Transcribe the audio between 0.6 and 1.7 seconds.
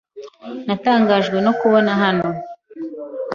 Natangajwe no